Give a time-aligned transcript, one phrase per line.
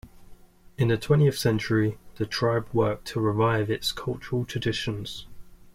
[0.79, 5.27] In the twentieth century, the tribe worked to revive its cultural traditions.